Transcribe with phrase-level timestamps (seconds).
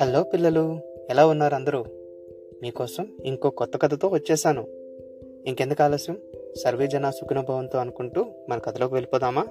[0.00, 0.78] Hello పిల్లలు
[1.10, 1.84] ఎలా ఉన్నారు అందరూ?
[2.62, 4.66] మీకోసం ఇంకో కొత్త కథతో వచ్చేసాను.
[5.46, 6.18] ఇంకెందుకు ఆలస్యం?
[6.64, 9.46] సర్వే జన సుఖనుభవంతో అనుకుంటూ మన కథలోకి వెళ్ళిపోదామా?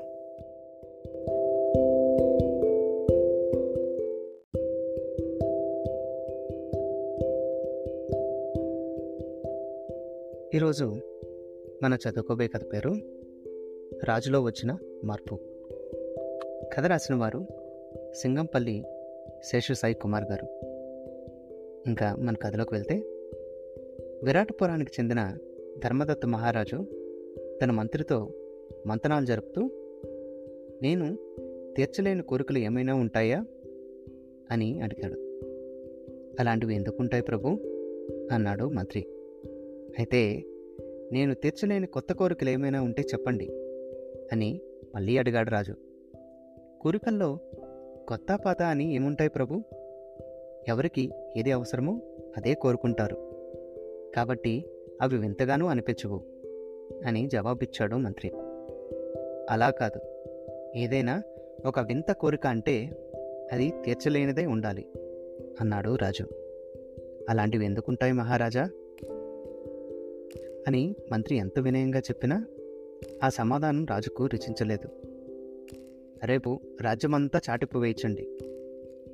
[10.56, 10.86] ఈరోజు
[11.84, 12.96] మన చదువుకోబోయే కథ పేరు
[14.04, 15.40] రాజులో వచ్చిన మార్పు.
[16.78, 17.46] కథ రాసిన వారు
[18.14, 18.84] సింగంపల్లి
[19.44, 20.46] శేషు సాయి కుమార్ గారు.
[21.88, 22.96] ఇంకా మన కథలోకి వెళ్తే
[24.24, 25.38] విరాటపురానికి చెందిన
[25.84, 26.86] ధర్మదత్త మహారాజు
[27.64, 28.30] తన మంత్రితో
[28.88, 29.70] మంతనాలు జరుపుతూ
[30.82, 31.18] నేను
[31.78, 33.46] తీర్చలేని కోరికలు ఏమైనా ఉంటాయా?
[34.52, 35.16] అని అడిగాడు.
[36.40, 37.48] అలాంటివి ఎందుకు ఉంటాయి ప్రభు?
[38.32, 39.06] అన్నాడు మంత్రి.
[40.00, 40.44] అయితే
[41.12, 43.48] నేను తీర్చలేని కొత్త కోరికలు ఏమైనా ఉంటే చెప్పండి
[44.32, 44.62] అని
[44.96, 45.74] మళ్ళీ అడిగాడు రాజు.
[46.82, 47.38] కోరికల్లో
[48.08, 49.62] కొత్త పాత అని ఏముంటాయి ప్రభు?
[50.68, 52.02] ఎవరికి ఏది అవసరమో
[52.38, 53.16] అదే కోరుకుంటారు.
[54.16, 54.66] కాబట్టి
[55.02, 56.22] అవి వింతగానూ అనిపించవు
[57.06, 58.32] అని జవాబిచ్చాడు మంత్రి.
[59.50, 60.00] అలా కాదు.
[60.76, 61.22] ఏదైనా
[61.66, 62.90] ఒక వింత కోరిక అంటే
[63.52, 64.86] అది తీర్చలేనిదే ఉండాలి
[65.62, 66.24] అన్నాడు రాజు.
[67.30, 68.64] అలాంటివి ఎందుకుంటాయి మహారాజా?
[70.68, 72.46] అని మంత్రి ఎంత వినయంగా చెప్పినా
[73.24, 75.07] ఆ సమాధానం రాజుకు రుచించలేదు.
[76.26, 78.28] రేపు రాజ్యమంతా చాటిపు వేయించండి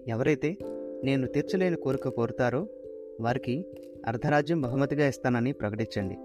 [0.07, 0.57] ఎవరైతే
[1.03, 2.67] నేను తీర్చలేని కోరిక కోరుతారో
[3.21, 3.65] వారికి
[4.07, 6.15] అర్ధరాజ్యం బహుమతిగా ఇస్తానని ప్రకటించండి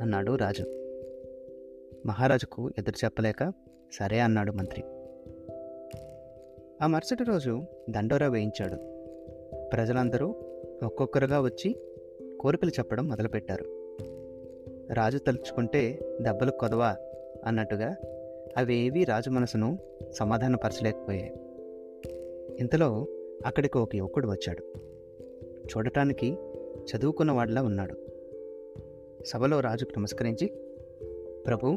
[0.00, 0.64] అన్నాడు రాజు.
[2.06, 3.52] మహారాజుకు ఎదురు చెప్పలేక
[3.92, 4.82] సరే అన్నాడు మంత్రి.
[6.82, 8.76] ఆ మరుసటి రోజు దండోరా వేయించాడు.
[9.68, 10.34] ప్రజలందరూ
[10.82, 11.76] ఒక్కొక్కరుగా వచ్చి
[12.40, 13.64] కోరికలు చెప్పడం మొదలుపెట్టారు.
[14.92, 16.96] రాజు తలుచుకుంటే దెబ్బలు కొదవా?
[17.46, 17.96] అన్నట్టుగా
[18.56, 19.78] అవేవీ రాజు మనసును
[20.12, 21.32] సమాధానపరచలేకపోయాయి.
[22.60, 23.06] ఇంతలో
[23.46, 24.78] అక్కడికి ఒక యువకుడు వచ్చాడు.
[25.66, 26.36] చూడటానికి
[26.72, 27.94] చదువుకున్న వాడిలా ఉన్నాడు.
[29.26, 30.46] సభలో రాజుకు నమస్కరించి
[31.46, 31.76] ప్రభు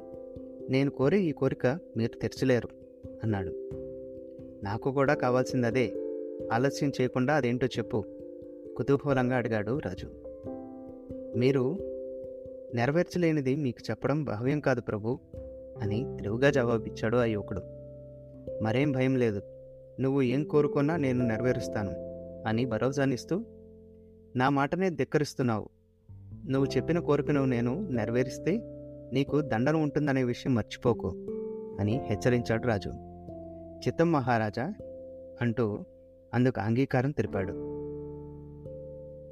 [0.69, 2.69] నేను కోరే ఈ కోరిక మీరు తెరచలేరు
[3.23, 3.69] అన్నాడు.
[4.63, 5.93] నాకు కూడా కావాల్సింది అదే
[6.53, 8.03] ఆలస్యం చేయకుండా అదేంటో చెప్పు
[8.77, 10.07] కుతూహలంగా అడిగాడు రాజు.
[11.37, 11.77] మీరు
[12.75, 15.19] నెరవేర్చలేనిది మీకు చెప్పడం భావ్యం కాదు ప్రభు
[15.81, 17.80] అని తెలివిగా జవాబిచ్చాడు ఆ యువకుడు.
[18.61, 19.41] మరేం భయం లేదు.
[19.99, 21.91] నువ్వు ఏం కోరుకున్నా నేను నెరవేరుస్తాను
[22.47, 23.45] అని భరోసానిస్తూ
[24.35, 25.69] నా మాటనే ధిక్కరిస్తున్నావు.
[26.49, 28.57] నువ్వు చెప్పిన కోరికను నేను నెరవేరిస్తే
[29.13, 31.07] నీకు దండన ఉంటుందనే విషయం మర్చిపోకు
[31.79, 32.89] అని హెచ్చరించాడు రాజు.
[33.87, 34.73] చిత్తం మహారాజా
[35.41, 35.85] అంటూ
[36.33, 37.53] అందుకు అంగీకారం తెలిపాడు.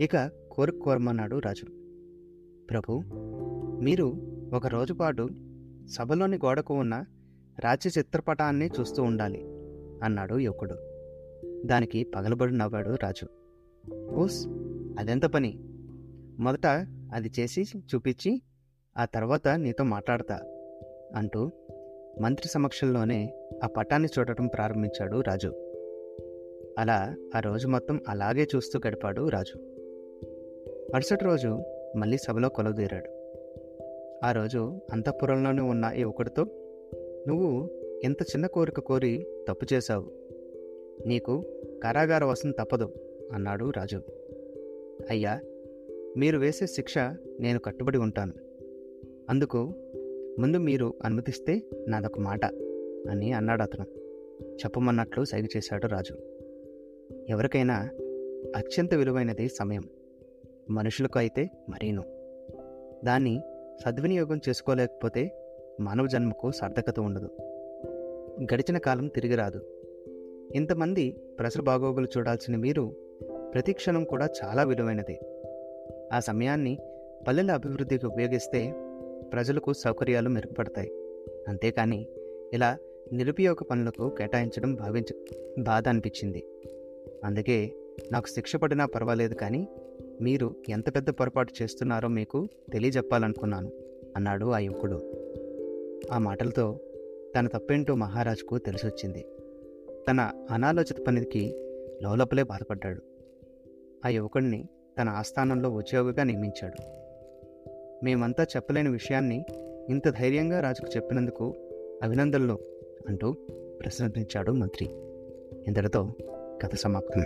[0.04, 1.66] ఇక కోరిక కోరమన్నాడు రాజు.
[2.70, 3.02] ప్రభు
[3.82, 4.14] మీరు
[4.54, 5.30] ఒక రోజు పాటు
[5.90, 7.06] సభలోని గోడకు ఉన్న
[7.60, 9.46] రాచి చిత్రపటాన్ని చూస్తూ ఉండాలి
[10.04, 10.76] అన్నాడు యువకుడు.
[11.66, 13.28] దానికి పగలబడి నవ్వాడు రాజు.
[13.94, 14.48] ఓస్
[15.00, 15.60] అదెంత పని?
[16.40, 16.68] మొదట
[17.14, 17.64] అది చేసి
[17.96, 18.42] చూపించి
[18.98, 20.36] ఆ తర్వాత నీతో మాట్లాడతా
[21.16, 21.50] అంటూ
[22.22, 23.34] మంత్రి సమక్షంలోనే
[23.64, 25.48] ఆ పటాన్ని చూడటం ప్రారంభించాడు రాజు.
[26.80, 29.58] అలా ఆ రోజు మొత్తం అలాగే చూస్తూ గడిపాడు రాజు.
[30.94, 31.64] మరుసటి రోజు
[31.98, 33.20] మళ్ళీ సభలో కొలువుదీరాడు.
[34.26, 36.46] ఆ రోజు అంతఃపురంలోనే ఉన్న యువకుడితో
[37.28, 37.70] నువ్వు
[38.04, 40.12] ఎంత చిన్న కోరిక కోరి తప్పు చేశావు.
[41.08, 41.44] నీకు
[41.84, 42.94] కారాగార వసం తప్పదు
[43.34, 44.02] అన్నాడు రాజు.
[45.10, 45.42] అయ్యా
[46.18, 46.98] మీరు వేసే శిక్ష
[47.40, 48.34] నేను కట్టుబడి ఉంటాను.
[49.30, 49.74] అందుకు
[50.40, 52.46] ముందు మీరు అనుమతిస్తే నాదొక మాట
[53.10, 53.86] అని అన్నాడు అతను.
[54.54, 56.16] చెప్పమన్నట్లు సైగ చేశాడు రాజు.
[57.30, 57.90] ఎవరికైనా
[58.56, 59.84] అత్యంత విలువైనది సమయం.
[60.70, 62.04] మనుషులకు అయితే మరీను.
[63.06, 63.42] దాన్ని
[63.86, 65.49] సద్వినియోగం చేసుకోలేకపోతే
[65.80, 67.30] మానవ జన్మకు సార్థకత ఉండదు.
[68.44, 69.62] గడిచిన కాలం తిరిగి రాదు.
[70.56, 72.96] ఇంతమంది ప్రజల బాగోగులు చూడాల్సిన మీరు
[73.54, 75.20] ప్రతి క్షణం కూడా చాలా విలువైనది.
[76.14, 76.78] ఆ సమయాన్ని
[77.28, 78.74] పల్లెల అభివృద్ధికి ఉపయోగిస్తే
[79.34, 80.92] ప్రజలకు సౌకర్యాలు మెరుగుపడతాయి.
[81.48, 82.08] అంతేకాని
[82.54, 82.78] ఇలా
[83.14, 86.46] నిరుపయోగ పనులకు కేటాయించడం భావించ బాధ అనిపించింది.
[87.26, 87.72] అందుకే
[88.12, 89.68] నాకు శిక్ష పడినా పర్వాలేదు కానీ
[90.22, 93.72] మీరు ఎంత పెద్ద పొరపాటు చేస్తున్నారో మీకు తెలియజెప్పాలనుకున్నాను
[94.16, 95.19] అన్నాడు ఆ యువకుడు.
[96.12, 96.80] ఆ మాటలతో
[97.36, 99.26] తన తప్పేంటో మహారాజుకు తెలిసొచ్చింది.
[100.10, 101.56] తన అనాలోచిత పనికి
[102.04, 103.02] లోలపలే బాధపడ్డాడు.
[104.06, 104.64] ఆ యువకుడిని
[105.00, 107.00] తన ఆస్థానంలో ఉద్యోగిగా నియమించాడు.
[108.04, 109.46] మేమంతా చెప్పలేని విషయాన్ని
[109.90, 111.54] ఇంత ధైర్యంగా రాజుకు చెప్పినందుకు
[112.04, 112.60] అభినందనలు
[113.08, 113.32] అంటూ
[113.80, 114.90] ప్రశ్నించాడు మంత్రి.
[115.68, 116.12] ఇంతటితో
[116.62, 117.22] కథ సమాప్తం.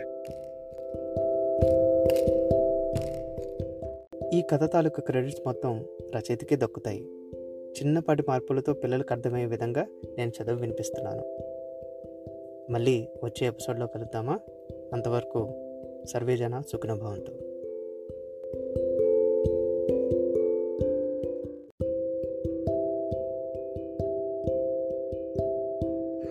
[4.34, 5.86] ఈ కథ తాలూకు క్రెడిట్స్ మొత్తం
[6.16, 7.13] రచయితకే దక్కుతాయి.
[7.74, 9.86] చిన్నపాటి మార్పులతో పిల్లలకు అర్థమయ్యే విధంగా
[10.18, 11.38] నేను చదువు వినిపిస్తున్నాను.
[12.72, 14.40] మళ్ళీ వచ్చే ఎపిసోడ్లో కలుద్దామా?
[14.94, 15.50] అంతవరకు
[16.06, 16.92] సర్వేజన జన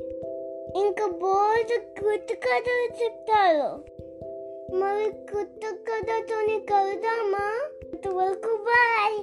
[0.79, 3.93] ఇంకా బోర్డు గుర్తు కథలు చెప్తారు.
[4.79, 7.45] మరి కొత్త కథతోని కలుద్దామా
[7.85, 9.17] అంతవరకు బాయ్